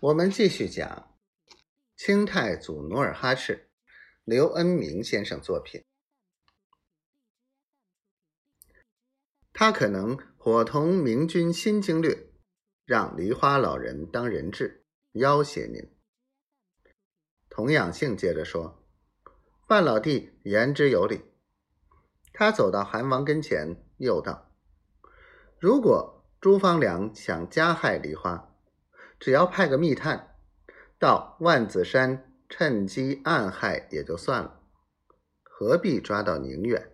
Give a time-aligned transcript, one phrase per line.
[0.00, 1.16] 我们继续讲
[1.96, 3.70] 清太祖努尔哈赤，
[4.24, 5.82] 刘恩明先生作品。
[9.54, 12.28] 他可能伙同明军新经略，
[12.84, 15.90] 让梨花老人当人质，要挟您。
[17.48, 18.86] 童养性接着说
[19.66, 21.22] ：“范老弟言之有理。”
[22.34, 24.52] 他走到韩王跟前，又道
[25.58, 28.54] ：“如果朱方良想加害梨花，
[29.18, 30.36] 只要派个密探
[30.98, 34.62] 到万子山，趁机暗害也就算了，
[35.42, 36.92] 何必抓到宁远？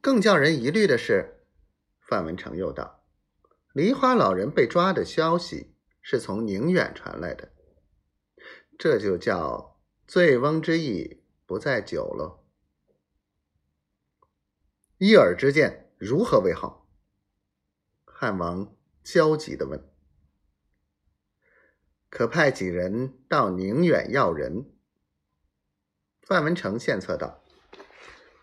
[0.00, 1.44] 更叫人疑虑的是，
[2.00, 3.04] 范文成又道：
[3.72, 7.52] 梨花老人被抓的消息是从宁远传来的，
[8.78, 12.44] 这就叫醉翁之意不在酒喽。
[14.98, 16.88] 一耳之见，如何为好？
[18.04, 18.74] 汉王
[19.10, 19.82] 焦急地问
[22.10, 24.70] ：“可派几人到宁远要人？”
[26.20, 27.42] 范文成献策道：“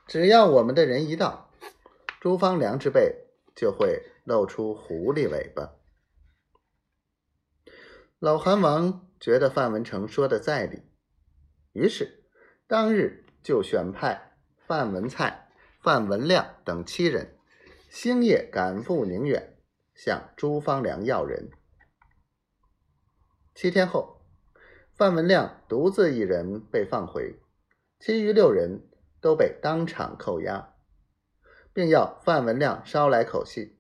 [0.10, 1.52] 只要我们的人一到，
[2.20, 5.76] 朱方良之辈就会露出狐狸尾巴。”
[8.18, 10.82] 老韩王觉得范文成说的在理，
[11.74, 12.24] 于是
[12.66, 14.36] 当日就选派
[14.66, 15.48] 范文蔡。
[15.80, 17.38] 范文亮等七人
[17.92, 19.55] 星夜赶赴宁远，
[19.96, 21.50] 向朱方良要人。
[23.56, 24.22] 七天后，
[24.94, 27.40] 范文亮独自一人被放回，
[28.00, 28.88] 其余六人
[29.22, 30.76] 都被当场扣押，
[31.74, 33.78] 并要范文亮捎来口信。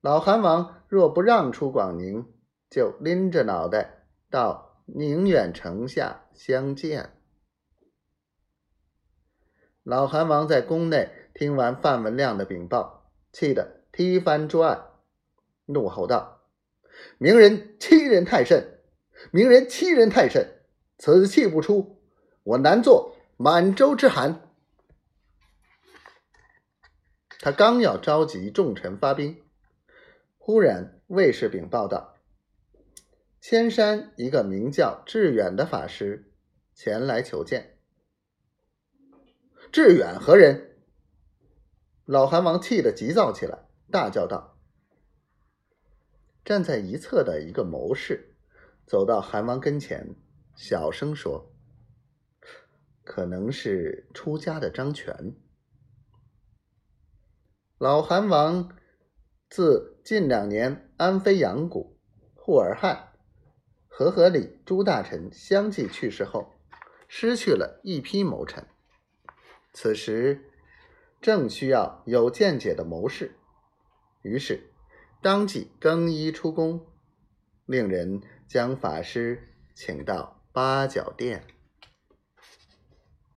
[0.00, 2.32] 老韩王若不让出广宁，
[2.70, 7.12] 就拎着脑袋到宁远城下相见。
[9.82, 14.90] 老韩王在宫内听完范文亮的禀报，气得踢翻桌案，
[15.64, 16.42] 怒吼道
[17.16, 18.82] ：“明人欺人太甚！
[19.30, 20.60] 明人欺人太甚！
[20.98, 21.98] 此气不出，
[22.42, 24.50] 我难做满洲之寒。”
[27.40, 29.42] 他刚要召集众臣发兵，
[30.36, 32.18] 忽然卫士禀报道
[33.40, 36.34] ：“千山一个名叫致远的法师
[36.74, 37.78] 前来求见。”
[39.72, 40.76] 致远何人？
[42.04, 43.60] 老韩王气得急躁起来，
[43.90, 44.58] 大叫道
[46.44, 48.34] ：“站在一侧的一个谋士
[48.86, 50.14] 走到韩王跟前，
[50.54, 51.52] 小声说
[53.04, 55.34] ：‘可能是出家的张全。’
[57.78, 58.76] 老韩王
[59.48, 61.98] 自近两年安妃杨谷、
[62.34, 63.12] 扈尔汗、
[63.86, 66.54] 和合里诸大臣相继去世后，
[67.06, 68.66] 失去了一批谋臣。”
[69.72, 70.50] 此时
[71.20, 73.36] 正需要有见解的谋士，
[74.26, 74.60] 于是
[75.22, 76.84] 当即更衣出宫，
[77.64, 81.44] 令人将法师请到八角殿。